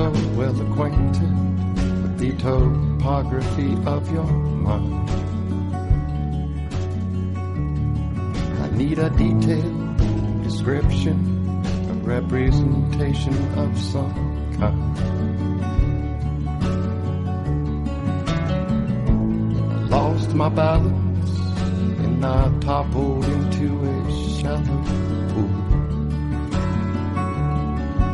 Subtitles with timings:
[0.00, 1.30] So well acquainted
[2.02, 5.10] with the topography of your mind.
[8.62, 11.18] I need a detailed description,
[11.90, 14.14] a representation of some
[14.58, 14.96] kind.
[19.90, 21.30] Lost my balance
[22.04, 23.19] and I toppled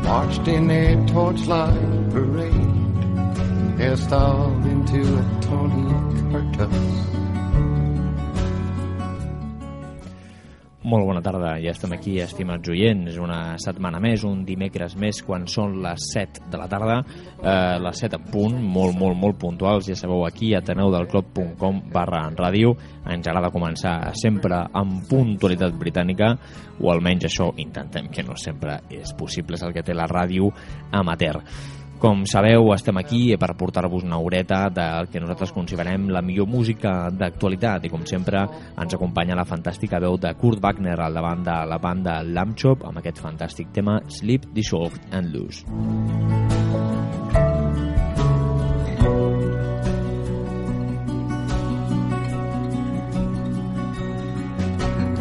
[0.06, 2.52] Marched in a torchlight parade,
[3.76, 7.05] hairstyled into a Tony Curtis.
[10.86, 15.48] Molt bona tarda, ja estem aquí, estimats oients, una setmana més, un dimecres més, quan
[15.50, 17.00] són les 7 de la tarda,
[17.42, 22.20] eh, les 7 en punt, molt, molt, molt puntuals, ja sabeu, aquí a teneudelclub.com barra
[22.30, 26.36] en ràdio, ens agrada començar sempre amb puntualitat britànica,
[26.78, 30.52] o almenys això intentem, que no sempre és possible, és el que té la ràdio
[30.92, 31.42] amateur.
[31.96, 37.08] Com sabeu, estem aquí per portar-vos una horeta del que nosaltres considerem la millor música
[37.08, 38.42] d'actualitat i com sempre
[38.76, 42.84] ens acompanya la fantàstica veu de Kurt Wagner al davant de la banda Lamb Chop
[42.84, 45.64] amb aquest fantàstic tema Sleep, Dissolved and Loose.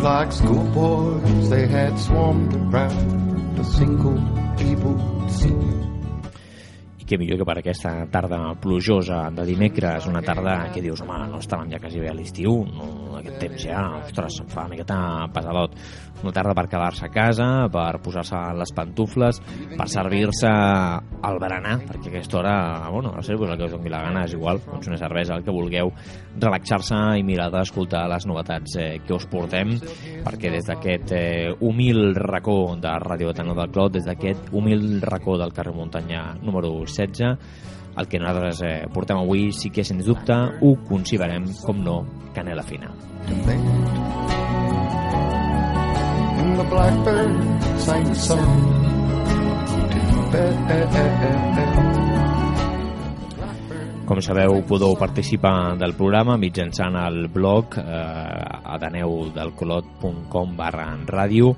[0.03, 4.19] Like schoolboys, they had swarmed around a single
[4.59, 6.04] able scene.
[7.05, 11.19] I què millor que per aquesta tarda plujosa de dimecres, una tarda que dius, home,
[11.29, 12.87] no estàvem ja quasi bé a l'estiu, no,
[13.19, 14.97] aquest temps ja, ostres, se'm fa una miqueta
[15.35, 15.75] pesadot.
[16.23, 19.37] Una tarda per quedar-se a casa, per posar-se les pantufles,
[19.75, 20.49] per servir-se
[21.29, 22.55] el berenar, perquè a aquesta hora,
[22.89, 25.37] bueno, no sé, pues el que us doni la gana és igual, doncs una cervesa,
[25.37, 25.91] el que vulgueu,
[26.41, 29.75] relaxar-se i mirar d'escoltar les novetats eh, que us portem,
[30.25, 35.37] perquè des d'aquest eh, humil racó de Ràdio Tano del Clot, des d'aquest humil racó
[35.37, 37.37] del carrer Muntanyà número 16,
[37.97, 42.01] el que nosaltres eh, portem avui sí que, sens dubte, ho considerem, com no,
[42.35, 42.91] canela fina.
[46.37, 47.31] And the blackbird
[47.79, 48.85] sang a song.
[54.05, 57.85] Com sabeu, podeu participar del programa mitjançant el blog eh,
[58.75, 61.55] adaneudelcolot.com barra ràdio.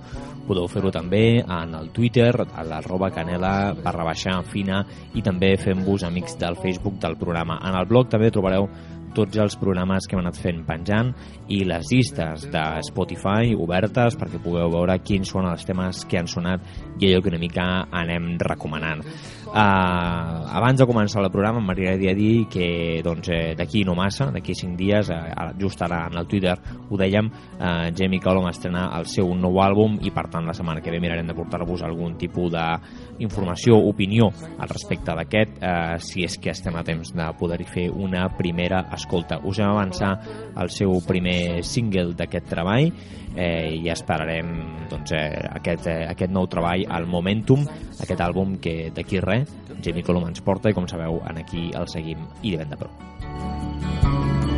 [0.47, 4.79] Podeu fer-ho també en el Twitter, a l'arroba canela barra baixa fina
[5.19, 7.59] i també fent-vos amics del Facebook del programa.
[7.67, 8.69] En el blog també trobareu
[9.17, 11.11] tots els programes que hem anat fent penjant
[11.51, 16.31] i les llistes de Spotify obertes perquè pugueu veure quins són els temes que han
[16.31, 16.63] sonat
[17.01, 19.03] i allò que una mica anem recomanant.
[19.47, 24.75] Uh, abans de començar el programa m'agradaria dir que doncs, eh, no massa, d'aquí 5
[24.75, 26.55] dies, eh, just ara en el Twitter
[26.89, 30.81] ho dèiem, eh, Jamie Cullum estrena el seu nou àlbum i per tant la setmana
[30.81, 36.37] que ve mirarem de portar-vos algun tipus d'informació, opinió al respecte d'aquest, eh, si és
[36.37, 39.39] que estem a temps de poder-hi fer una primera escolta.
[39.43, 40.19] Us hem avançar
[40.55, 42.91] el seu primer single d'aquest treball
[43.37, 44.51] eh, i esperarem
[44.89, 47.65] doncs, eh, aquest, eh, aquest nou treball, el Momentum,
[48.01, 49.53] aquest àlbum que d'aquí res
[49.83, 52.77] Jamie Colom ens porta i com sabeu en aquí el seguim i de ben de
[52.77, 52.91] prop.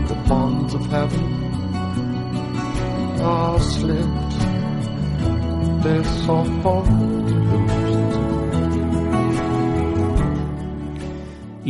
[0.10, 0.16] The
[0.76, 1.28] of heaven
[3.22, 4.40] are slipped.
[5.84, 6.44] They're so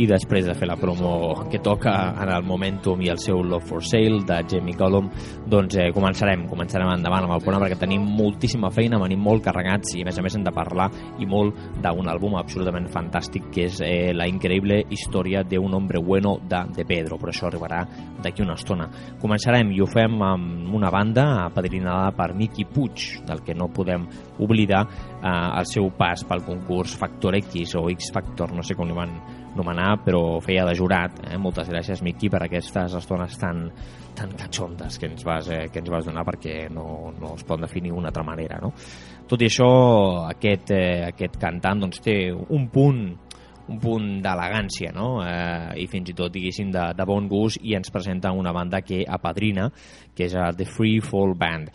[0.00, 3.66] i després de fer la promo que toca en el Momentum i el seu Love
[3.68, 5.10] for Sale de Jamie Cullum,
[5.50, 9.92] doncs eh, començarem, començarem endavant amb el programa perquè tenim moltíssima feina, venim molt carregats
[9.96, 10.88] i a més a més hem de parlar
[11.20, 16.38] i molt d'un àlbum absolutament fantàstic que és eh, la increïble història d'un hombre bueno
[16.48, 17.82] de, de Pedro, però això arribarà
[18.22, 18.88] d'aquí una estona.
[19.20, 24.08] Començarem i ho fem amb una banda apadrinada per Miqui Puig, del que no podem
[24.40, 28.88] oblidar eh, el seu pas pel concurs Factor X o X Factor, no sé com
[28.88, 29.18] li van
[29.60, 31.20] nomenar, però feia de jurat.
[31.28, 31.38] Eh?
[31.40, 33.66] Moltes gràcies, Miqui, per aquestes estones tan,
[34.16, 37.60] tan catxondes que ens vas, eh, que ens vas donar perquè no, no es pot
[37.62, 38.58] definir d'una altra manera.
[38.62, 38.72] No?
[39.30, 39.70] Tot i això,
[40.30, 43.04] aquest, eh, aquest cantant doncs, té un punt
[43.70, 45.20] un punt d'elegància no?
[45.22, 48.80] eh, i fins i tot diguéssim de, de bon gust i ens presenta una banda
[48.82, 49.68] que apadrina
[50.16, 51.70] que és el The Free Fall Band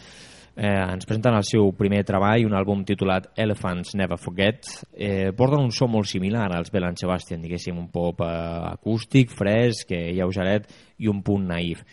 [0.55, 4.71] eh, ens presenten el seu primer treball, un àlbum titulat Elephants Never Forget.
[4.93, 8.33] Eh, porten un so molt similar als Bell Sebastian, diguéssim, un pop eh,
[8.71, 10.69] acústic, fresc, eh, lleugeret
[10.99, 11.83] i un punt naïf.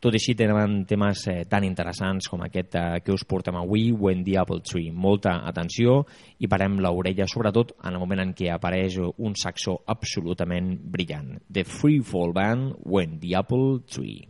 [0.00, 3.90] Tot i així tenen temes eh, tan interessants com aquest eh, que us portem avui,
[3.92, 4.94] When the Apple Tree.
[4.96, 6.00] Molta atenció
[6.40, 11.36] i parem l'orella, sobretot en el moment en què apareix un saxo absolutament brillant.
[11.52, 14.29] The Free Fall Band, When the Apple Tree.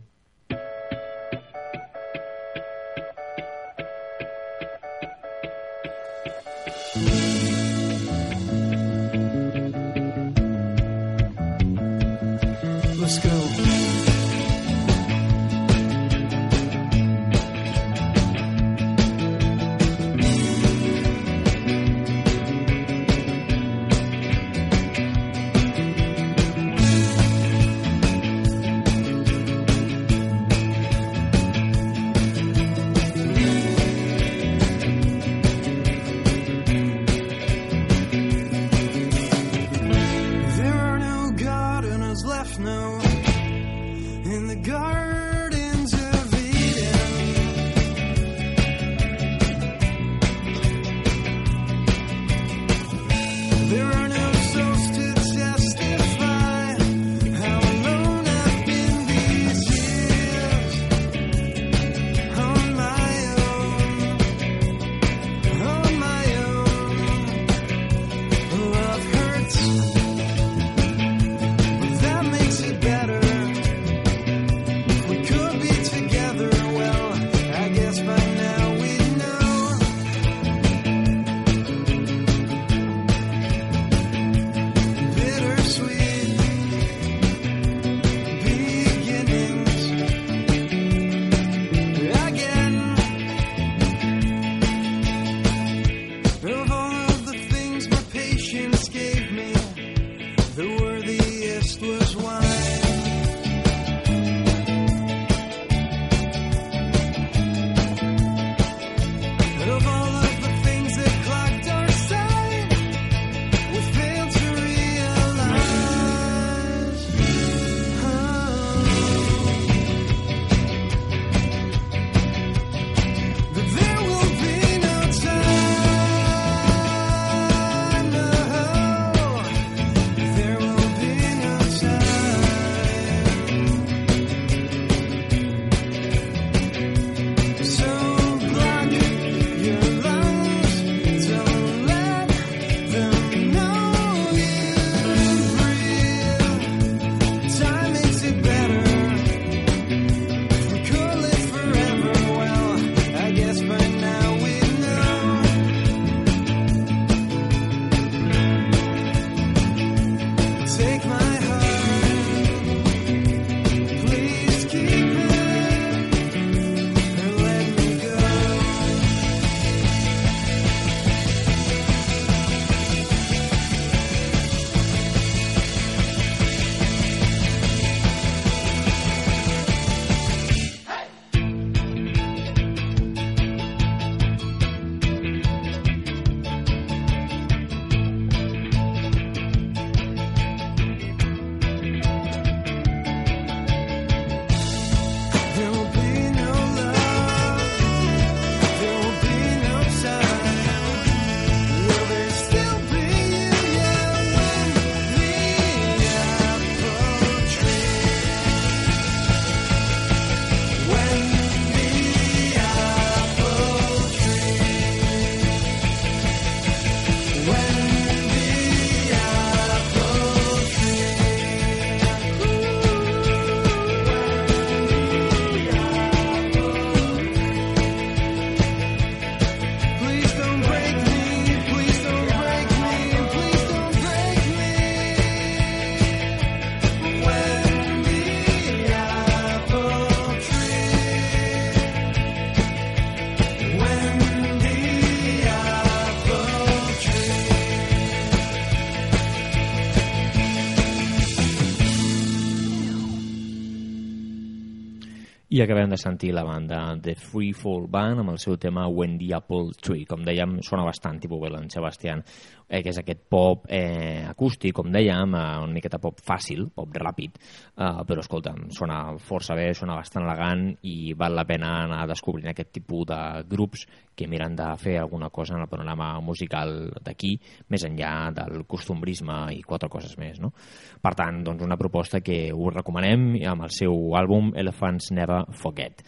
[255.61, 259.27] Acabem de sentir la banda The Free Fall Band amb el seu tema When the
[259.37, 260.07] Apple Tree.
[260.09, 262.23] Com dèiem, sona bastant tipus Belen Sebastián,
[262.67, 266.97] eh, que és aquest pop eh, acústic, com dèiem, eh, una miqueta pop fàcil, pop
[266.97, 267.37] ràpid,
[267.77, 272.49] eh, però escolta'm, sona força bé, sona bastant elegant i val la pena anar descobrint
[272.49, 273.85] aquest tipus de grups
[274.21, 277.33] que miren de fer alguna cosa en el panorama musical d'aquí,
[277.73, 280.39] més enllà del costumbrisme i quatre coses més.
[280.39, 280.53] No?
[281.01, 286.05] Per tant, doncs una proposta que us recomanem amb el seu àlbum Elephants Never Forget.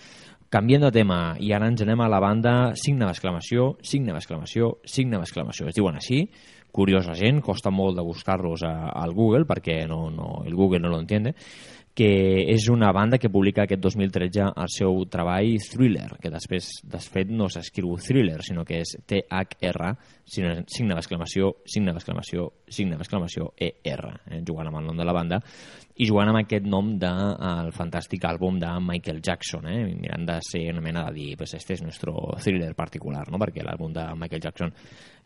[0.53, 5.17] Canviem de tema i ara ens anem a la banda signe d'exclamació, signe d'exclamació, signe
[5.17, 5.71] d'exclamació.
[5.71, 6.27] Es diuen així,
[6.73, 10.99] curiosa gent, costa molt de buscar-los al Google perquè no, no, el Google no lo
[11.01, 11.33] entiende,
[11.93, 12.09] que
[12.49, 17.29] és una banda que publica aquest 2013 el seu treball Thriller, que després, de fet,
[17.29, 19.91] no s'escriu Thriller, sinó que és T-H-R,
[20.25, 25.41] signe d'exclamació, signe d'exclamació, signe d'exclamació, E-R, eh, jugant amb el nom de la banda,
[25.93, 30.39] i jugant amb aquest nom del de, fantàstic àlbum de Michael Jackson, eh, mirant de
[30.49, 33.37] ser una mena de dir, pues este és nuestro thriller particular, no?
[33.37, 34.73] perquè l'àlbum de Michael Jackson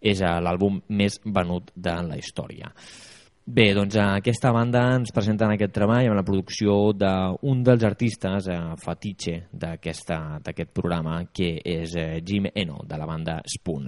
[0.01, 2.73] és l'àlbum més venut de la història.
[3.47, 8.49] Bé, doncs aquesta banda ens presenta en aquest treball amb la producció d'un dels artistes
[8.51, 13.87] eh, fetitxe d'aquest programa, que és eh, Jim Eno, de la banda Spoon.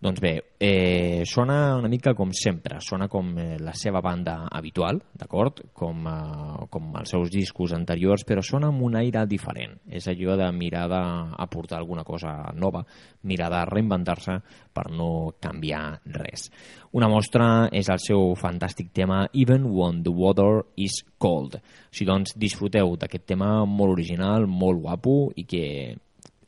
[0.00, 5.00] Doncs bé, eh, sona una mica com sempre, sona com eh, la seva banda habitual,
[5.14, 5.62] d'acord?
[5.72, 9.78] Com, eh, com els seus discos anteriors, però sona amb un aire diferent.
[9.88, 12.84] És allò de mirar d'aportar alguna cosa nova,
[13.22, 14.38] mirar de reinventar-se
[14.74, 16.50] per no canviar res.
[16.92, 21.56] Una mostra és el seu fantàstic tema Even When the Water is Cold.
[21.90, 25.64] Sigui, doncs, disfruteu d'aquest tema molt original, molt guapo i que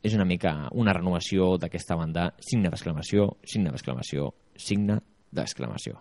[0.03, 4.99] és una mica una renovació d'aquesta banda, signe d'exclamació, signe d'exclamació, signe
[5.31, 5.97] d'exclamació.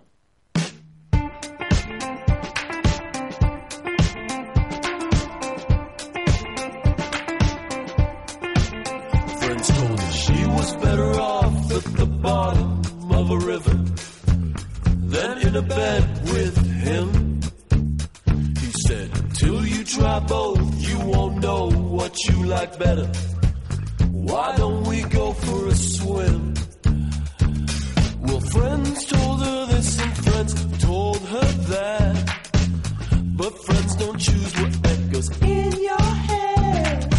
[9.40, 9.70] Friends
[10.22, 13.76] she was better off at the bottom of a river
[15.14, 17.40] than in a bed with him.
[18.60, 23.10] He said, till you try both, you won't know what you like better.
[24.26, 26.54] Why don't we go for a swim?
[28.22, 32.16] Well, friends told her this and friends told her that.
[33.40, 37.14] But friends don't choose what echoes in your head.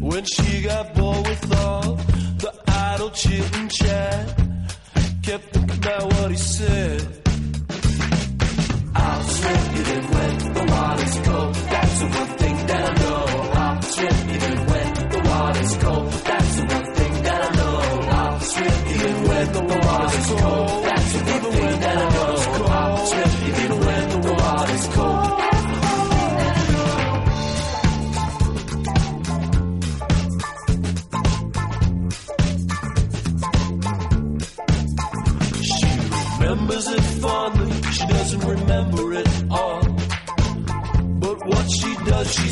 [0.00, 1.96] When she got bored with all
[2.44, 4.40] the idle chit and chat,
[5.22, 7.00] kept thinking about what he said.
[8.94, 10.67] I'll swim even when the
[20.36, 20.68] cold.
[20.84, 22.34] That's thing that I know.
[23.48, 25.38] Even when the water's cold.
[35.62, 35.86] She
[36.40, 37.72] remembers it fondly.
[37.92, 39.82] She doesn't remember it all.
[41.20, 42.48] But what she does, she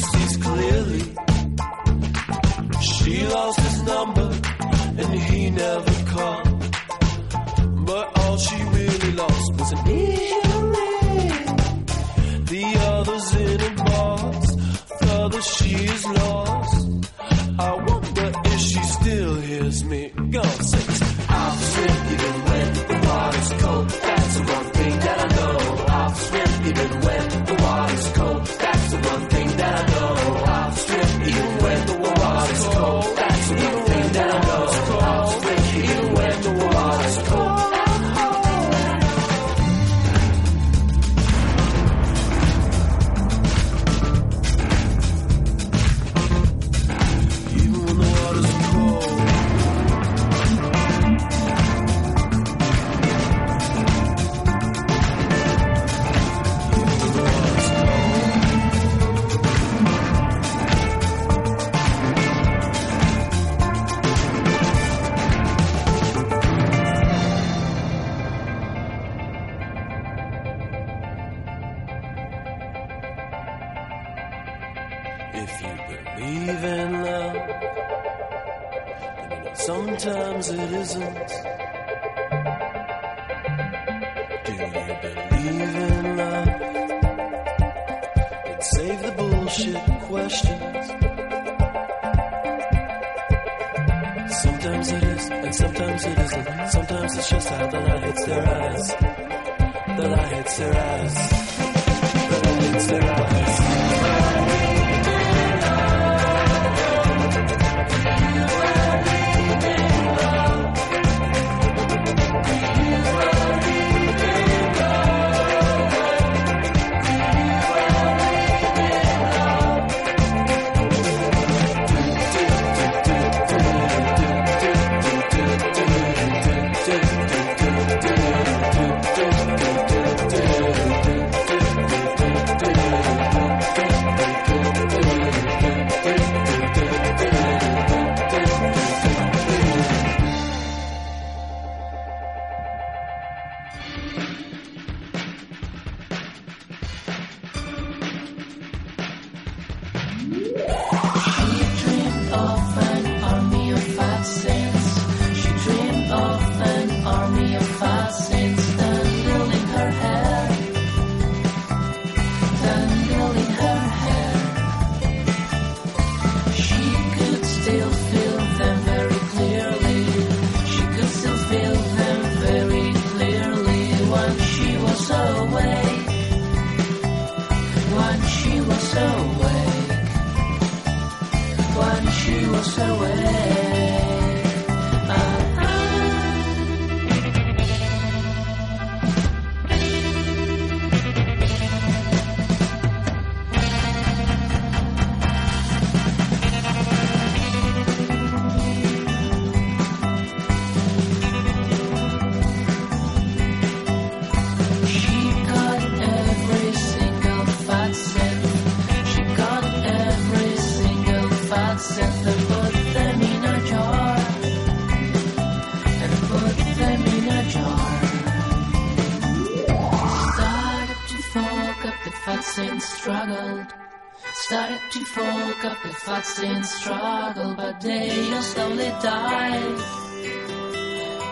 [224.47, 229.77] Started to folk up the thoughts in struggle, but they all slowly died.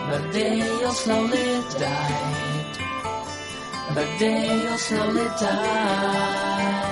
[0.09, 2.77] But they all slowly died.
[3.93, 6.84] But they all slowly died.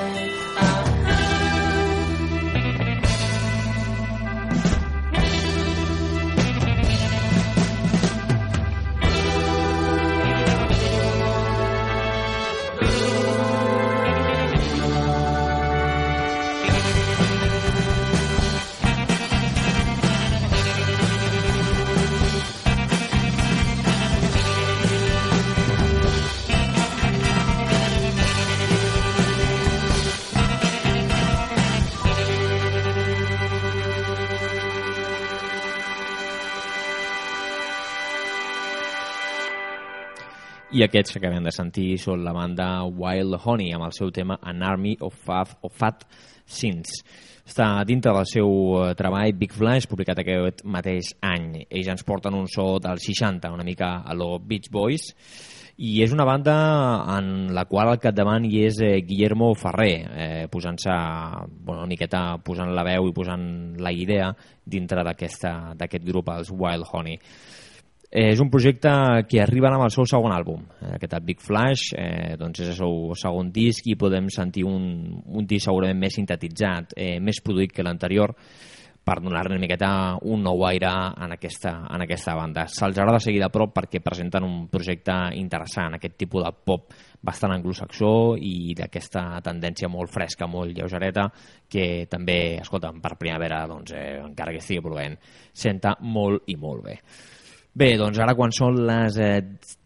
[40.74, 44.40] I aquests que acabem de sentir són la banda Wild Honey amb el seu tema
[44.42, 46.02] An Army of Fat, of Fat
[46.50, 46.96] Sins.
[47.46, 51.68] Està dintre del seu eh, treball Big Flash, publicat aquest mateix any.
[51.68, 55.12] Ells ens porten un so dels 60, una mica a lo Beach Boys,
[55.78, 56.58] i és una banda
[57.20, 60.94] en la qual al capdavant hi és eh, Guillermo Ferrer, eh, posant-se
[61.54, 63.46] bueno, una miqueta posant la veu i posant
[63.78, 64.34] la idea
[64.66, 67.22] dintre d'aquest grup, els Wild Honey.
[68.14, 68.92] Eh, és un projecte
[69.26, 72.76] que arriba amb el seu segon àlbum, eh, aquest Big Flash, eh, doncs és el
[72.78, 74.84] seu segon disc i podem sentir un,
[75.26, 78.36] un disc segurament més sintetitzat, eh, més produït que l'anterior,
[79.04, 79.90] per donar-ne una miqueta
[80.30, 80.94] un nou aire
[81.26, 82.68] en aquesta, en aquesta banda.
[82.70, 87.52] Se'ls de seguir de prop perquè presenten un projecte interessant, aquest tipus de pop bastant
[87.58, 91.32] anglosaxó i d'aquesta tendència molt fresca, molt lleugereta,
[91.68, 95.18] que també, escolta, per primavera, doncs, eh, encara que estigui plovent,
[95.52, 97.00] senta molt i molt bé.
[97.74, 99.40] Bé, doncs ara quan són les eh,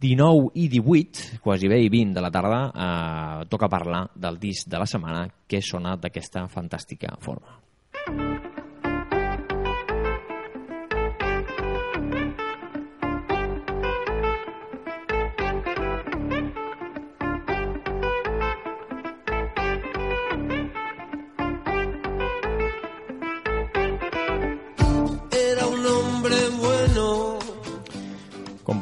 [0.04, 4.68] 19 i 18, quasi bé i 20 de la tarda, eh, toca parlar del disc
[4.68, 7.56] de la setmana que sona d'aquesta fantàstica forma.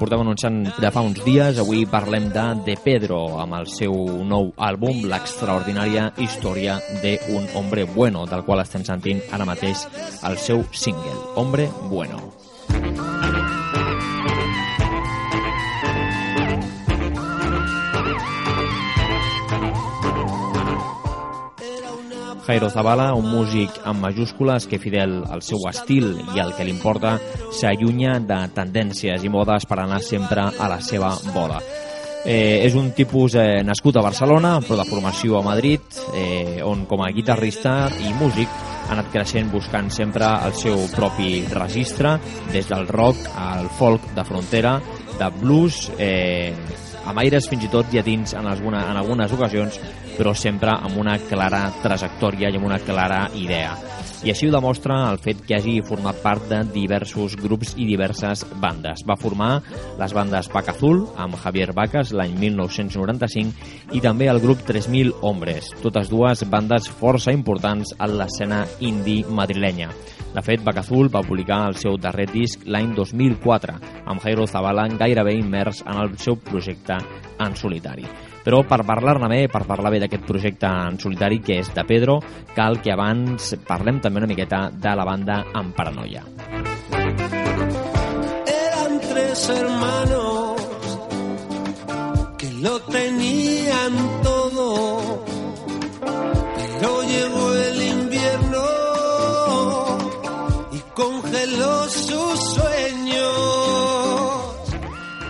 [0.06, 3.96] Portem anunciant de fa uns dies, avui parlem de De Pedro, amb el seu
[4.30, 9.88] nou àlbum, l'extraordinària història d'un hombre bueno, del qual estem sentint ara mateix
[10.30, 12.45] el seu single, Hombre Bueno.
[22.46, 26.70] Jairo Zavala, un músic amb majúscules que fidel al seu estil i el que li
[26.76, 27.16] importa
[27.50, 31.58] s'allunya de tendències i modes per anar sempre a la seva bola.
[32.26, 35.82] Eh, és un tipus eh, nascut a Barcelona, però de formació a Madrid,
[36.14, 38.50] eh, on com a guitarrista i músic
[38.86, 42.16] ha anat creixent buscant sempre el seu propi registre,
[42.54, 44.80] des del rock al folk de frontera,
[45.18, 46.54] de blues, eh,
[47.06, 49.80] amb aires fins i tot llatins en, alguna, en algunes ocasions,
[50.18, 53.95] però sempre amb una clara trajectòria i amb una clara idea.
[54.26, 58.42] I així ho demostra el fet que hagi format part de diversos grups i diverses
[58.58, 59.04] bandes.
[59.06, 59.60] Va formar
[60.00, 65.70] les bandes Pac Azul amb Javier Vacas l'any 1995 i també el grup 3.000 Hombres,
[65.86, 69.94] totes dues bandes força importants en l'escena indie madrilenya.
[70.34, 73.78] De fet, Bac Azul va publicar el seu darrer disc l'any 2004,
[74.10, 76.98] amb Jairo Zavala gairebé immers en el seu projecte
[77.38, 78.10] en solitari.
[78.46, 82.20] Però per parlar-ne bé, per parlar bé d'aquest projecte en solitari que és de Pedro,
[82.54, 86.22] cal que abans parlem també una miqueta de la banda En Paranoia.
[88.54, 90.62] Eran tres hermanos
[92.38, 93.15] que lo tenían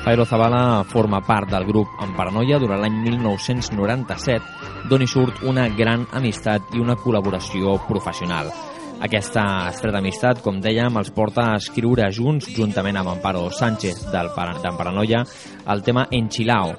[0.06, 5.66] Jairo Zavala forma part del grup En Paranoia durant l'any 1997, d'on hi surt una
[5.74, 8.52] gran amistat i una col·laboració professional.
[9.02, 9.42] Aquesta
[9.72, 14.78] estreta amistat, com dèiem, els porta a escriure junts, juntament amb Amparo Sánchez del d'en
[14.78, 15.24] Paranoia,
[15.74, 16.76] el tema Enchilao.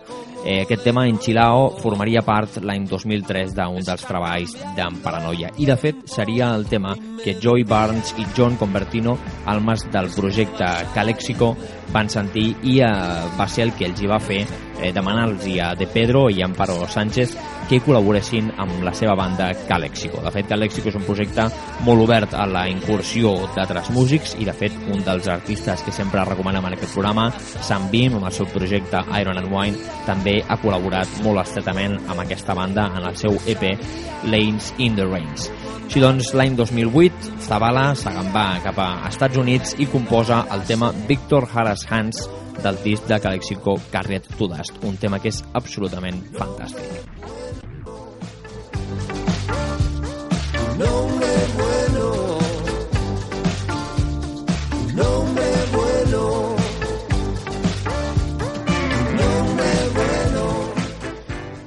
[0.47, 5.51] Eh, aquest tema Enchilao formaria part l'any 2003 d'un dels treballs d'en Paranoia.
[5.59, 10.71] I, de fet, seria el tema que Joy Barnes i John Convertino, almes del projecte
[10.95, 11.57] Calexico,
[11.93, 12.93] van sentir i eh,
[13.39, 16.87] va ser el que els hi va fer eh, demanar-los a De Pedro i Amparo
[16.89, 20.21] Sánchez que col·laboressin amb la seva banda Calexico.
[20.23, 21.49] De fet, Calexico és un projecte
[21.87, 26.25] molt obert a la incursió d'altres músics i, de fet, un dels artistes que sempre
[26.29, 27.29] recomanem en aquest programa,
[27.67, 32.23] Sam Beam, amb el seu projecte Iron and Wine, també ha col·laborat molt estretament amb
[32.23, 33.73] aquesta banda en el seu EP
[34.31, 35.51] Lanes in the Rains.
[35.87, 37.93] Així doncs, l'any 2008, Zavala
[38.35, 41.47] va cap a Estats Units i composa el tema Victor
[41.77, 42.31] Harris Hands
[42.63, 47.05] del disc de Calexico Carried to Dust, un tema que és absolutament fantàstic.
[50.77, 52.39] nombre bueno,
[54.95, 56.23] nombre bueno,
[59.17, 60.45] nombre bueno.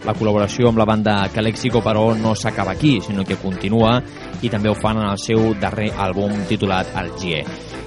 [0.06, 4.00] La col·laboració amb la banda Calexico, però, no s'acaba aquí, sinó que continua
[4.42, 7.46] i també ho fan en el seu darrer àlbum titulat Algier.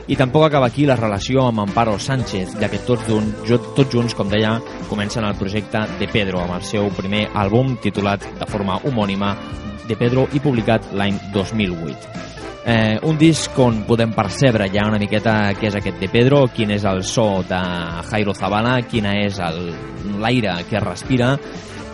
[0.09, 4.17] I tampoc acaba aquí la relació amb Amparo Sánchez, ja que tots, d'un, tots junts,
[4.19, 4.57] com deia,
[4.91, 9.37] comencen el projecte de Pedro amb el seu primer àlbum titulat de forma homònima
[9.87, 12.19] de Pedro i publicat l'any 2008.
[12.67, 16.75] Eh, un disc on podem percebre ja una miqueta què és aquest de Pedro, quin
[16.75, 17.62] és el so de
[18.11, 19.38] Jairo Zavala, quina és
[20.19, 21.37] l'aire que respira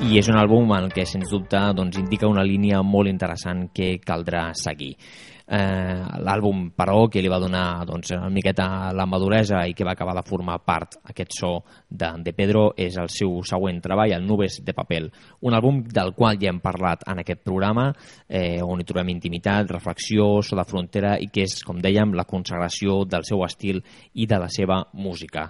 [0.05, 3.97] i és un àlbum en què sens dubte doncs, indica una línia molt interessant que
[4.05, 4.94] caldrà seguir
[5.49, 9.95] eh, l'àlbum però que li va donar doncs, una miqueta la maduresa i que va
[9.97, 11.53] acabar de formar part aquest so
[11.89, 16.13] de, de Pedro és el seu següent treball, el Nubes de Papel un àlbum del
[16.15, 17.89] qual ja hem parlat en aquest programa
[18.29, 22.29] eh, on hi trobem intimitat, reflexió, so de frontera i que és, com dèiem, la
[22.29, 23.83] consagració del seu estil
[24.15, 25.49] i de la seva música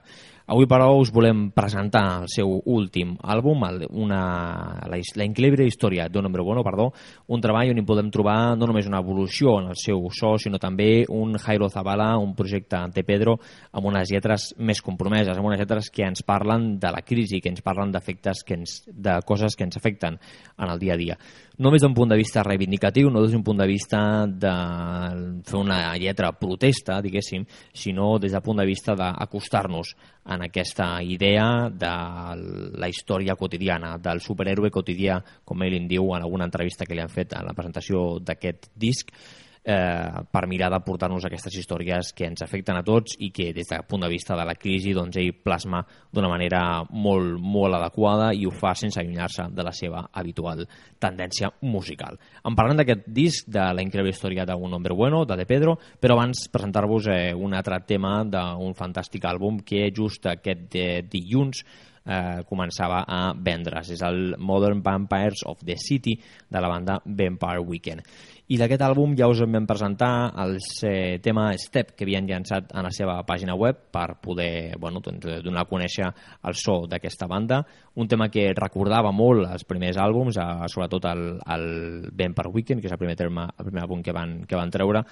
[0.49, 3.67] Avui, però, us volem presentar el seu últim àlbum,
[4.01, 4.21] una,
[4.89, 6.87] la, la increïble història d'un hombre bueno, perdó,
[7.29, 10.57] un treball on hi podem trobar no només una evolució en el seu so, sinó
[10.57, 13.37] també un Jairo Zavala, un projecte de Pedro,
[13.77, 17.53] amb unes lletres més compromeses, amb unes lletres que ens parlen de la crisi, que
[17.53, 21.21] ens parlen d'efectes, que ens, de coses que ens afecten en el dia a dia
[21.59, 24.53] no des d'un punt de vista reivindicatiu, no des d'un punt de vista de
[25.45, 27.45] fer una lletra protesta, diguéssim,
[27.75, 31.93] sinó des del punt de vista d'acostar-nos en aquesta idea de
[32.79, 37.03] la història quotidiana, del superhéroe quotidià, com ell en diu en alguna entrevista que li
[37.03, 39.11] han fet a la presentació d'aquest disc,
[39.65, 43.69] eh, per mirar de portar-nos aquestes històries que ens afecten a tots i que des
[43.71, 48.31] del punt de vista de la crisi doncs, ell plasma d'una manera molt, molt adequada
[48.35, 50.65] i ho fa sense allunyar-se de la seva habitual
[50.99, 52.19] tendència musical.
[52.45, 56.17] En parlant d'aquest disc de la increïble història d'un hombre bueno, de De Pedro, però
[56.17, 61.65] abans presentar-vos eh, un altre tema d'un fantàstic àlbum que just aquest de dilluns
[62.09, 63.93] eh, començava a vendre's.
[63.95, 66.17] És el Modern Vampires of the City
[66.49, 68.03] de la banda Vampire Weekend
[68.49, 70.55] i d'aquest àlbum ja us vam presentar el
[70.89, 75.43] eh, tema Step que havien llançat a la seva pàgina web per poder bueno, doncs,
[75.45, 77.61] donar a conèixer el so d'aquesta banda
[78.01, 81.67] un tema que recordava molt els primers àlbums, eh, sobretot el, el
[82.15, 84.73] Ben per Weekend, que és el primer, terme, el primer àlbum que van, que van
[84.73, 85.05] treure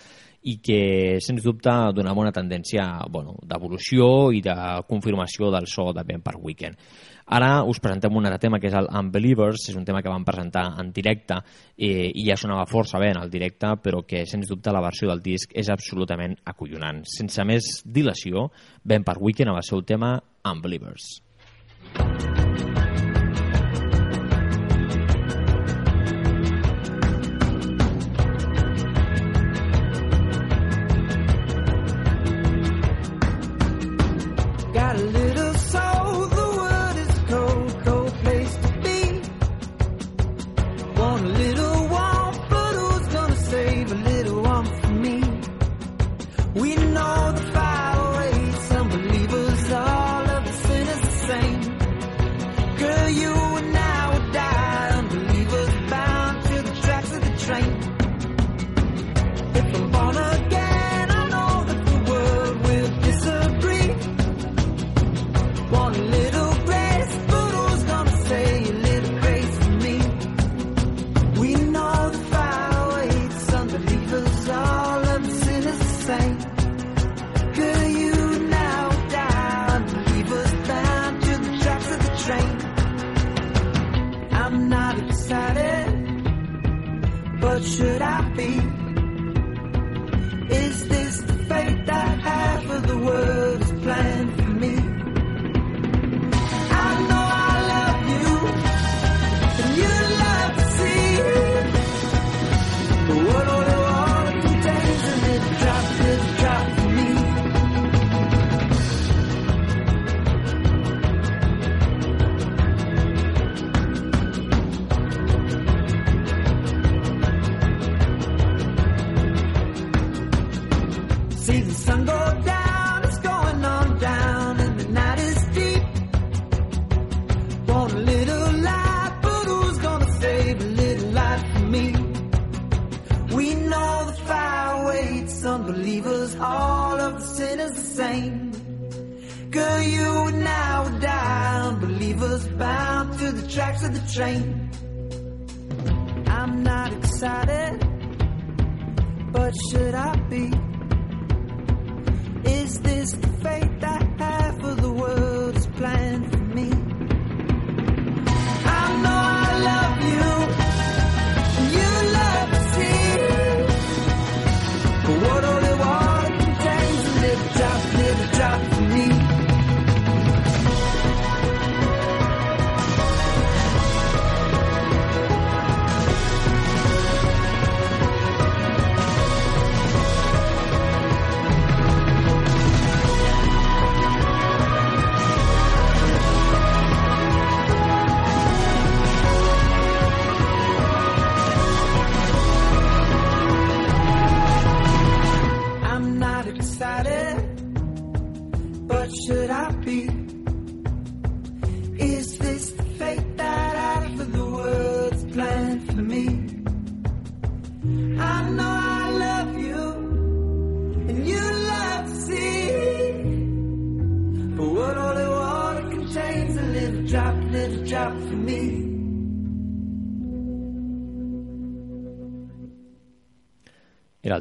[0.46, 4.56] i que sens dubte donava una tendència bueno, d'evolució i de
[4.88, 6.78] confirmació del so de Ben per Weekend
[7.26, 10.24] Ara us presentem un altre tema que és el Unbelievers, és un tema que vam
[10.24, 11.40] presentar en directe
[11.74, 15.10] eh, i ja sonava força bé en el directe, però que sens dubte la versió
[15.10, 17.02] del disc és absolutament acollonant.
[17.16, 18.46] Sense més dilació,
[18.84, 20.14] ben per Weekend amb el seu tema
[20.46, 21.16] Unbelievers.
[21.96, 22.35] Unbelievers.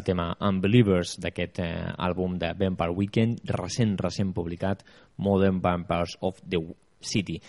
[0.05, 4.85] Tema Unbelievers d'aquest eh, àlbum de Vampire Weekend, recent, recent publicat,
[5.17, 6.61] Modern Vampires of the
[7.05, 7.39] City.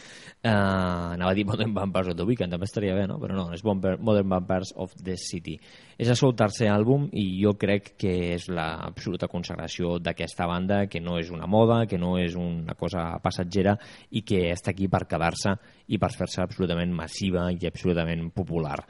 [0.45, 3.17] Uh, anava a dir Modern Vampires of the Weekend, també estaria bé, no?
[3.23, 5.57] Però no, és Modern Vampires of the City.
[5.97, 11.01] És el seu tercer àlbum i jo crec que és l'absoluta consagració d'aquesta banda, que
[11.01, 13.79] no és una moda, que no és una cosa passatgera
[14.11, 15.57] i que està aquí per quedar-se
[15.89, 18.83] i per fer-se absolutament massiva i absolutament popular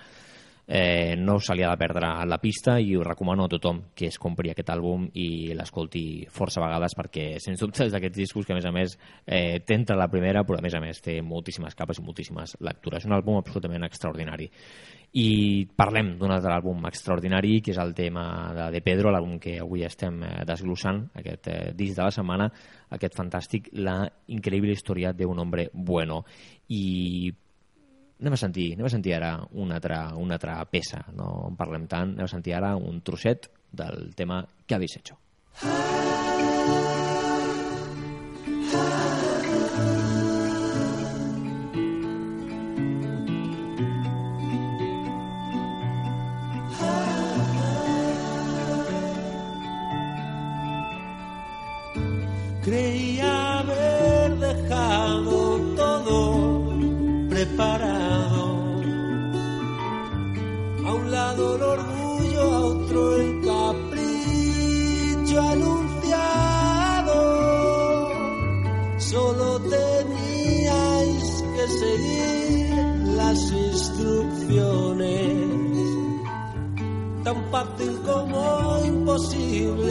[0.67, 4.09] eh, no se li ha de perdre la pista i ho recomano a tothom que
[4.11, 8.55] es compri aquest àlbum i l'escolti força vegades perquè sens dubte és d'aquests discos que
[8.55, 11.79] a més a més eh, t'entra la primera però a més a més té moltíssimes
[11.79, 13.05] capes i moltíssimes lectures.
[13.05, 14.51] És un àlbum absolutament extraordinari.
[15.17, 15.29] I
[15.79, 18.27] parlem d'un altre àlbum extraordinari que és el tema
[18.57, 22.51] de De Pedro l'àlbum que avui estem eh, desglossant aquest eh, disc de la setmana
[22.91, 24.03] aquest fantàstic La
[24.35, 26.25] increïble història d'un hombre bueno.
[26.69, 27.33] I
[28.21, 31.87] anem a sentir, anem a sentir ara una altra, una altra peça, no en parlem
[31.91, 35.19] tant, anem a sentir ara un trosset del tema que habéis hecho.
[35.61, 36.96] Creía
[73.51, 75.37] instrucciones.
[77.25, 79.86] Tan fácil como imposible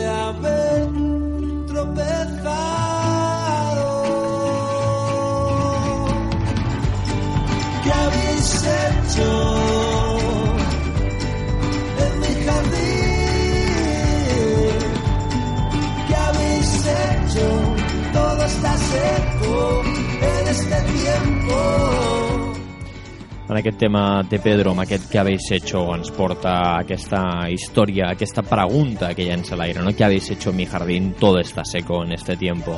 [23.55, 28.43] En aquest tema de Pedro, amb aquest que habéis hecho, ens porta aquesta història, aquesta
[28.43, 29.93] pregunta que llença a l'aire, no?
[29.95, 31.13] ¿Qué habéis hecho en mi jardín?
[31.17, 32.75] Todo está seco en este tiempo.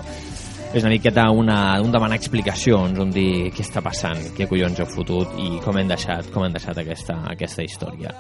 [0.70, 4.86] És una miqueta una, un demanar explicacions, un dir què està passant, què collons heu
[4.86, 8.14] fotut i com hem deixat, com hem deixat aquesta, aquesta història.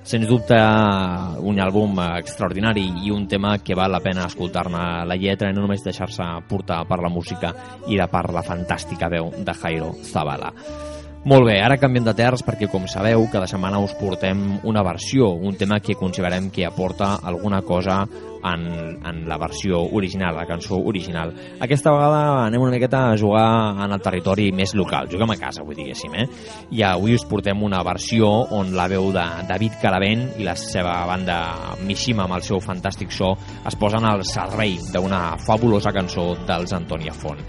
[0.00, 5.52] Sens dubte, un àlbum extraordinari i un tema que val la pena escoltar-ne la lletra
[5.52, 7.52] i no només deixar-se portar per la música
[7.92, 10.88] i de per la fantàstica veu de Jairo Zavala.
[11.20, 15.26] Molt bé, ara canviem de terç perquè, com sabeu, cada setmana us portem una versió,
[15.36, 18.06] un tema que considerem que aporta alguna cosa
[18.40, 18.62] en,
[19.04, 21.34] en la versió original, la cançó original.
[21.60, 25.60] Aquesta vegada anem una miqueta a jugar en el territori més local, juguem a casa,
[25.60, 26.24] vull diguéssim, eh?
[26.72, 31.02] I avui us portem una versió on la veu de David Calavent i la seva
[31.10, 31.36] banda
[31.84, 33.34] Mishima amb el seu fantàstic so
[33.68, 37.44] es posen al servei d'una fabulosa cançó dels Antònia Font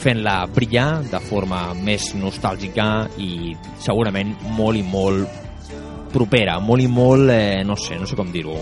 [0.00, 5.42] fent-la brillar de forma més nostàlgica i segurament molt i molt
[6.12, 8.56] propera, molt i molt, eh, no sé, no sé com dir-ho,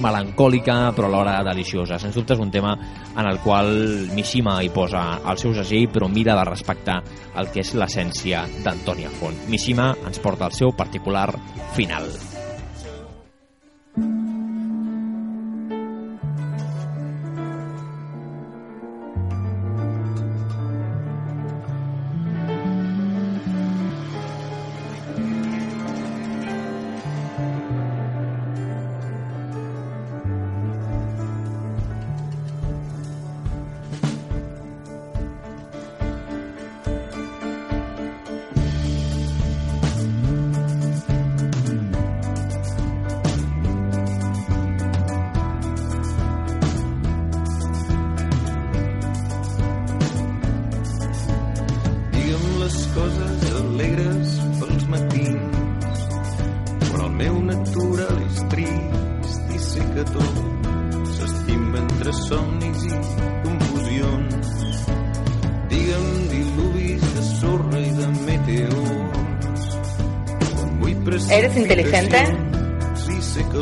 [0.00, 1.98] melancòlica però alhora deliciosa.
[2.02, 2.74] Sens dubte és un tema
[3.14, 3.70] en el qual
[4.14, 7.00] Mishima hi posa el seu segell però mira de respectar
[7.40, 9.46] el que és l'essència d'Antònia Font.
[9.48, 11.30] Mishima ens porta el seu particular
[11.78, 12.10] final.
[13.94, 14.23] les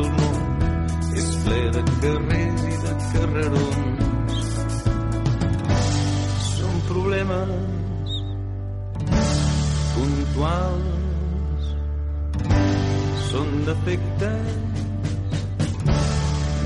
[0.02, 4.40] el món és ple de carrers i de carrerons.
[6.48, 8.16] Són problemes
[9.94, 11.70] puntuals,
[13.28, 14.52] són defectes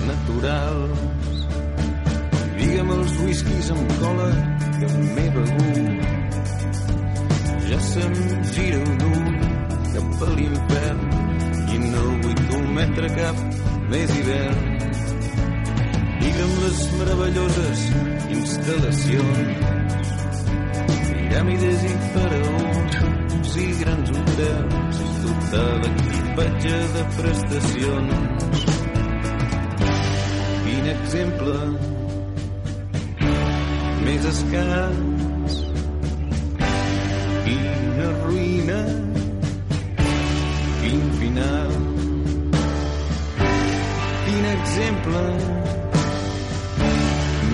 [0.06, 1.04] naturals.
[2.56, 4.30] Digue'm els whiskies amb cola
[4.78, 5.96] que m'he begut.
[7.66, 8.18] Ja se'm
[8.54, 9.38] gira un ull
[9.92, 11.25] cap a l'infern
[11.74, 13.40] i no vull cometre cap
[13.92, 14.62] més hivern.
[16.20, 17.82] Digue'm les meravelloses
[18.36, 19.66] instal·lacions,
[21.10, 28.64] piràmides i faraons i grans hotels, tot l'equipatge de prestacions.
[30.66, 31.58] Quin exemple
[34.06, 35.15] més escàs,
[41.36, 41.70] final.
[44.24, 45.22] Quin exemple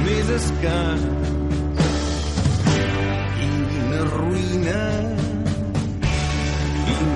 [0.04, 1.06] més escàs,
[3.38, 4.84] quina ruïna,
[6.86, 7.12] quin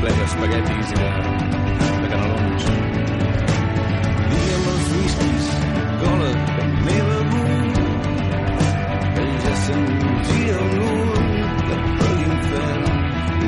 [0.00, 1.08] ple d'espaguetis i de,
[2.02, 2.66] de canelons.
[4.30, 5.48] Digue'm els whiskies,
[6.02, 6.28] cola
[6.86, 7.80] begut,
[9.16, 9.88] que ja se'm
[10.28, 11.16] gira l'ull
[11.74, 11.80] a
[12.12, 12.86] l'infern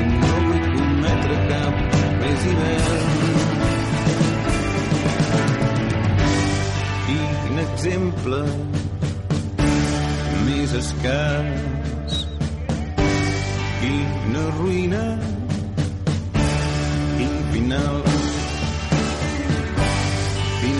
[0.01, 3.09] i no vull cometre cap més hivern.
[7.07, 8.43] Quin exemple
[10.45, 12.23] més escàs,
[13.81, 15.05] quina ruïna,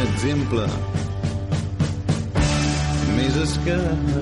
[0.06, 0.66] exemple.
[3.18, 4.18] Més escàs.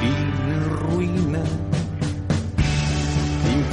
[0.00, 1.44] Quina ruïna,
[3.44, 3.64] quin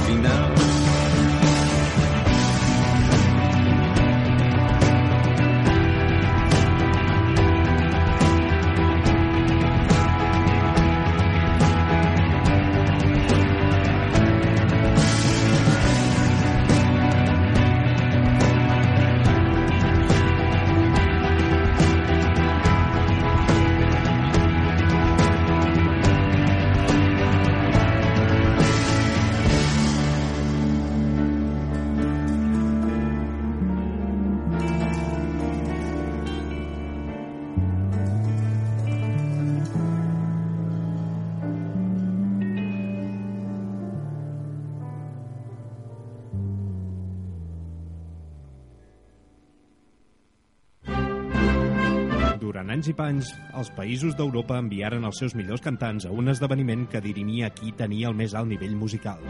[52.82, 57.02] anys i panys, els països d'Europa enviaren els seus millors cantants a un esdeveniment que
[57.04, 59.20] dirimia qui tenia el més alt nivell musical.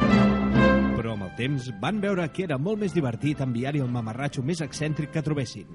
[0.96, 4.62] Però amb el temps van veure que era molt més divertit enviar-hi el mamarratxo més
[4.64, 5.68] excèntric que trobessin.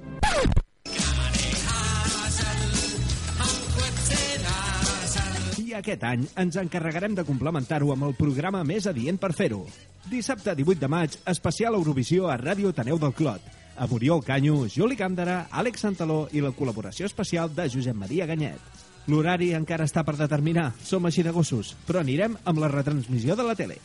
[5.62, 9.68] I aquest any ens encarregarem de complementar-ho amb el programa més adient per fer-ho.
[10.10, 14.98] Dissabte 18 de maig, especial Eurovisió a Ràdio Taneu del Clot, amb Oriol Canyo, Juli
[14.98, 18.60] Càndara, Àlex Santaló i la col·laboració especial de Josep Maria Ganyet.
[19.08, 23.46] L'horari encara està per determinar, som així de gossos, però anirem amb la retransmissió de
[23.48, 23.80] la tele.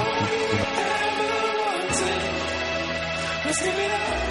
[3.51, 4.30] I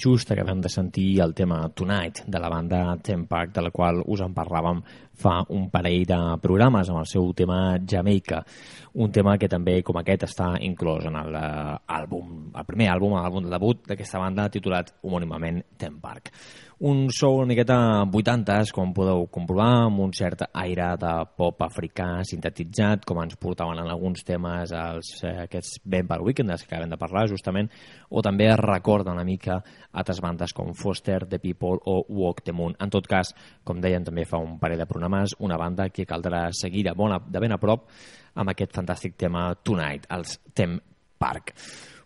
[0.00, 4.00] just acabem de sentir el tema Tonight de la banda Ten Park, de la qual
[4.06, 4.80] us en parlàvem
[5.20, 8.40] fa un parell de programes amb el seu tema Jamaica.
[8.94, 13.52] Un tema que també, com aquest, està inclòs en l'àlbum, el primer àlbum, l'àlbum de
[13.52, 16.32] debut d'aquesta banda titulat homònimament Ten Park
[16.80, 17.74] un sou una miqueta
[18.08, 23.82] 80s, com podeu comprovar, amb un cert aire de pop africà sintetitzat, com ens portaven
[23.82, 27.68] en alguns temes els, eh, aquests Vampire Weekend, que acabem de parlar, justament,
[28.08, 29.62] o també es recorda una mica
[29.92, 32.74] altres bandes com Foster, The People o Walk the Moon.
[32.80, 36.48] En tot cas, com deien també fa un parell de programes, una banda que caldrà
[36.50, 37.90] seguir de, bona, de ben a prop
[38.36, 40.80] amb aquest fantàstic tema Tonight, els Tem
[41.18, 41.52] Park.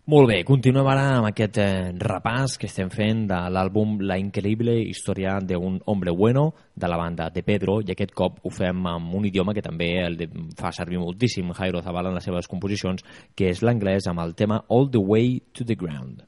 [0.05, 4.75] Molt bé, continuem ara amb aquest eh, repàs que estem fent de l'àlbum La increïble
[4.83, 6.43] història d'un hombre bueno
[6.75, 9.89] de la banda de Pedro i aquest cop ho fem amb un idioma que també
[10.03, 10.21] el
[10.61, 13.01] fa servir moltíssim Jairo Zavala en les seves composicions,
[13.33, 16.21] que és l'anglès amb el tema All the Way to the Ground.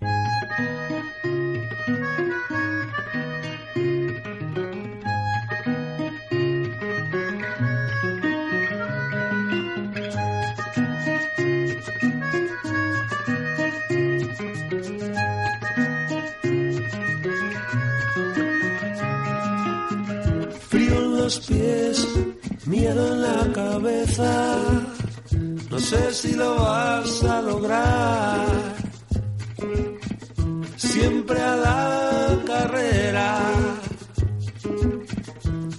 [0.00, 0.79] Frío en
[21.38, 22.06] pies,
[22.66, 24.56] miedo en la cabeza.
[25.70, 28.46] No sé si lo vas a lograr.
[30.76, 33.38] Siempre a la carrera.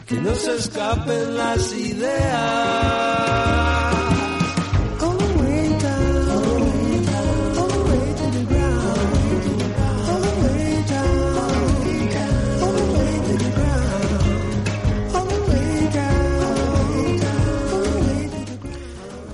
[0.08, 3.02] Que no se escapen las ideas.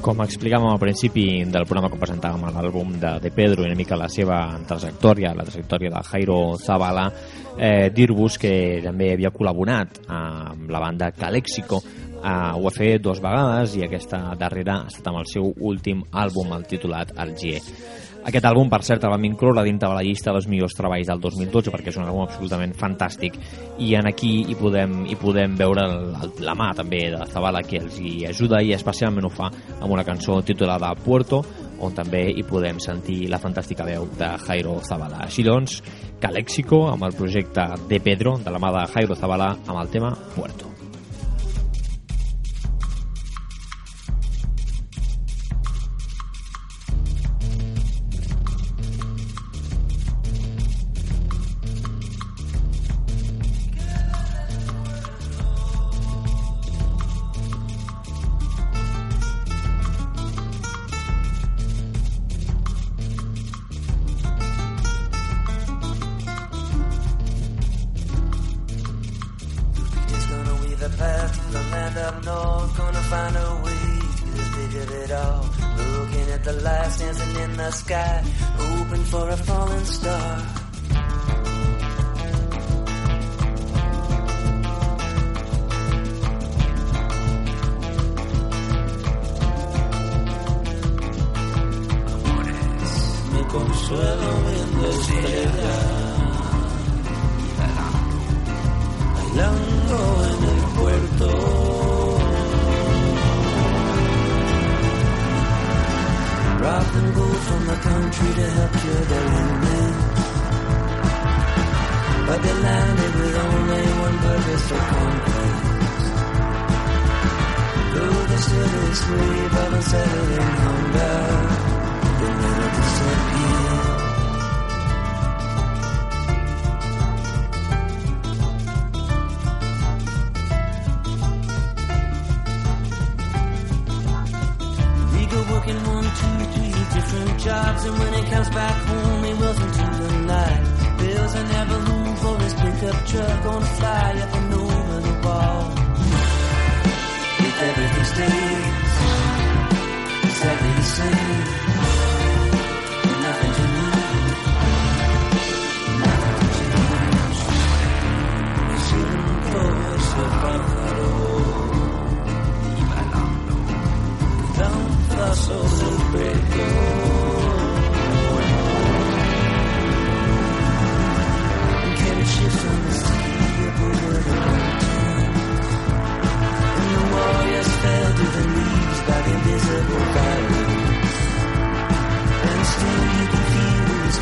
[0.07, 3.97] Com explicàvem al principi del programa quan presentàvem l'àlbum de, de Pedro i una mica
[3.99, 4.37] la seva
[4.69, 7.03] trajectòria, la trajectòria de Jairo Zavala,
[7.59, 8.53] eh, dir-vos que
[8.85, 14.21] també havia col·laborat amb la banda Calexico, eh, ho va fer dues vegades i aquesta
[14.39, 17.59] darrera ha estat amb el seu últim àlbum, el titulat Algier.
[18.27, 21.21] Aquest àlbum, per cert, el vam incloure dintre de la llista dels millors treballs del
[21.23, 23.37] 2012 perquè és un àlbum absolutament fantàstic
[23.79, 27.79] i en aquí hi podem, hi podem veure el, la mà també de Zabala que
[27.79, 29.47] els hi ajuda i especialment ho fa
[29.77, 31.39] amb una cançó titulada Puerto
[31.79, 35.23] on també hi podem sentir la fantàstica veu de Jairo Zabala.
[35.23, 35.79] Així doncs,
[36.19, 40.11] Calexico amb el projecte de Pedro de la mà de Jairo Zabala amb el tema
[40.35, 40.76] Puerto.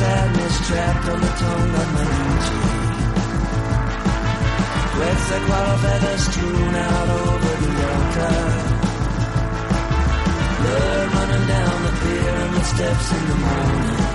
[0.00, 2.79] sadness trapped on the tongue of my
[5.30, 8.30] the a feathers strewn out over the delta.
[10.60, 14.10] Blood running down the pier and the steps in the morning.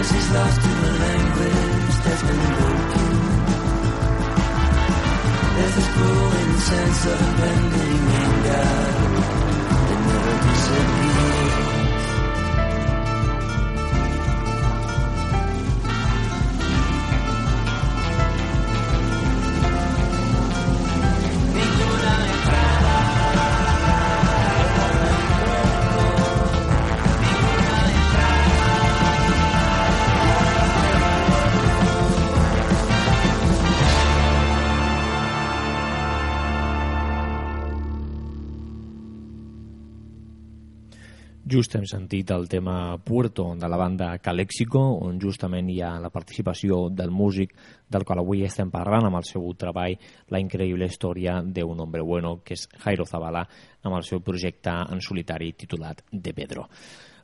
[0.00, 3.08] Is lost in the language that's been broken.
[5.56, 5.90] There's this
[7.04, 8.79] of bending.
[41.50, 46.12] Just hem sentit el tema Puerto de la banda Calexico, on justament hi ha la
[46.14, 47.56] participació del músic
[47.90, 49.96] del qual avui estem parlant amb el seu treball
[50.30, 53.42] La increïble història d'un hombre bueno, que és Jairo Zavala,
[53.82, 56.68] amb el seu projecte en solitari titulat De Pedro.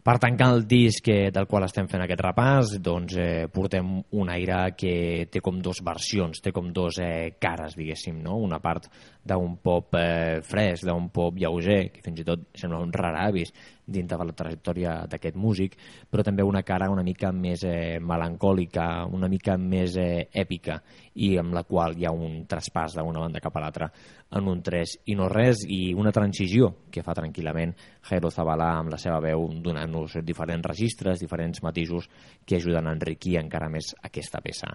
[0.07, 4.29] Per tancar el disc eh, del qual estem fent aquest repàs, doncs eh, portem un
[4.31, 8.37] aire que té com dos versions, té com dos eh, cares, diguéssim, no?
[8.39, 8.87] Una part
[9.27, 13.53] d'un pop eh, fresc, d'un pop lleuger, que fins i tot sembla un rar avis
[13.87, 15.77] dintre de la trajectòria d'aquest músic,
[16.11, 20.81] però també una cara una mica més eh, melancòlica, una mica més eh, èpica,
[21.23, 23.91] i amb la qual hi ha un traspàs d'una banda cap a l'altra
[24.37, 27.77] en un tres i no res, i una transició que fa tranquil·lament
[28.09, 32.11] Jairo Zavala amb la seva veu donant-nos diferents registres, diferents matisos
[32.45, 34.75] que ajuden a enriquir encara més aquesta peça.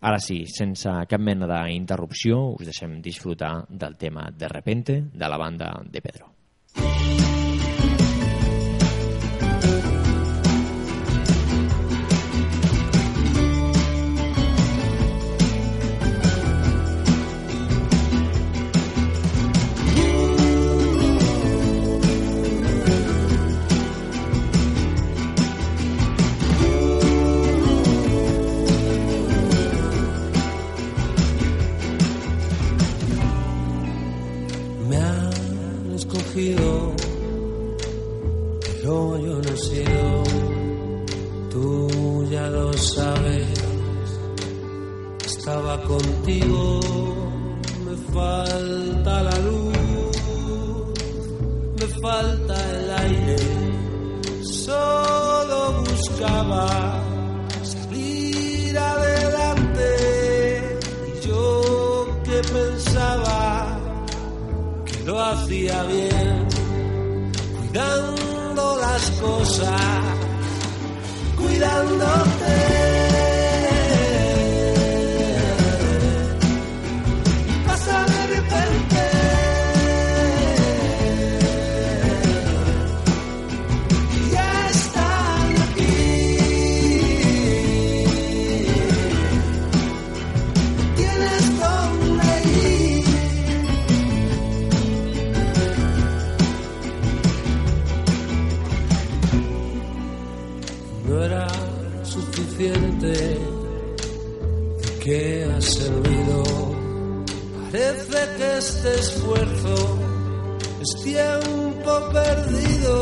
[0.00, 5.38] Ara sí, sense cap mena d'interrupció, us deixem disfrutar del tema De Repente de la
[5.38, 6.32] banda de Pedro.
[6.76, 7.43] Me
[110.84, 112.94] es tiempo perdido.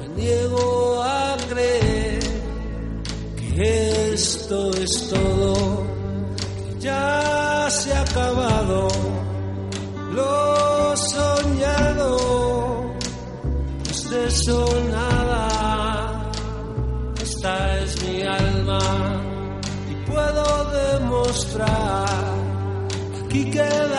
[0.00, 2.20] Me niego a creer
[3.36, 5.86] que esto es todo,
[6.36, 8.88] que ya se ha acabado
[10.12, 12.10] lo soñado.
[13.84, 16.28] No es de eso nada
[17.22, 18.80] esta es mi alma
[19.90, 20.44] y puedo
[20.82, 22.08] demostrar
[23.22, 23.97] aquí queda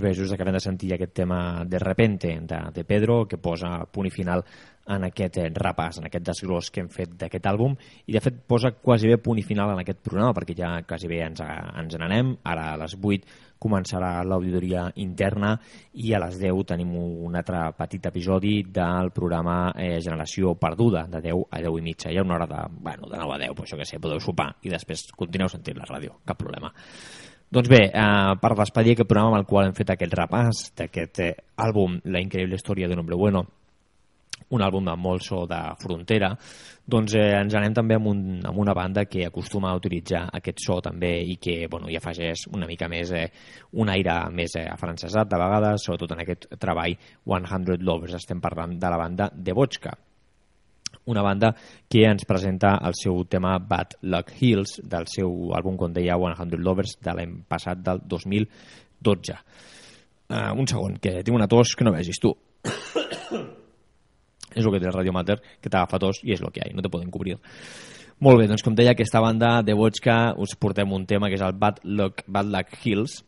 [0.00, 4.08] Bé, just acabem de sentir aquest tema de repente de, de Pedro, que posa punt
[4.08, 4.44] i final
[4.90, 7.76] en aquest eh, repàs, en aquest desglòs que hem fet d'aquest àlbum,
[8.08, 11.10] i de fet posa quasi bé punt i final en aquest programa, perquè ja quasi
[11.10, 15.52] bé ens, ens n'anem, ara a les 8 començarà l'auditoria interna
[16.00, 21.20] i a les 10 tenim un altre petit episodi del programa eh, Generació Perduda, de
[21.28, 22.10] 10 a 10 i mitja.
[22.10, 24.22] Hi ha una hora de, bueno, de 9 a 10, però això que sé, podeu
[24.24, 26.72] sopar i després continueu sentint la ràdio, cap problema.
[27.50, 31.18] Doncs bé, eh, per despedir aquest programa amb el qual hem fet aquest repàs d'aquest
[31.24, 33.40] eh, àlbum La increïble història d'un hombre bueno,
[34.54, 36.28] un àlbum de molt so de frontera,
[36.86, 40.62] doncs eh, ens anem també amb, un, amb una banda que acostuma a utilitzar aquest
[40.62, 43.26] so també i que bueno, hi afegeix una mica més eh,
[43.82, 46.94] un aire més eh, afrancesat de vegades, sobretot en aquest treball
[47.26, 49.96] 100 Lovers, estem parlant de la banda de Vodka
[51.10, 51.52] una banda
[51.90, 56.58] que ens presenta el seu tema Bad Luck Hills del seu àlbum, com deia, 100
[56.60, 59.36] Lovers de l'any passat, del 2012
[60.30, 62.34] uh, un segon, que tinc una tos que no vegis tu
[64.54, 66.70] és el que té el Radio Mater, que t'agafa tos i és el que hi
[66.70, 67.36] ha, no te poden cobrir.
[68.20, 71.44] Molt bé, doncs com deia, aquesta banda de Vodka us portem un tema que és
[71.44, 73.20] el Bad Luck, Bad Luck Hills,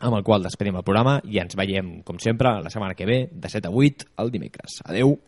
[0.00, 3.26] amb el qual despedim el programa i ens veiem, com sempre, la setmana que ve,
[3.32, 4.80] de 7 a 8, el dimecres.
[4.86, 5.18] Adeu!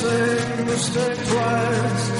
[0.00, 2.17] Same mistake twice.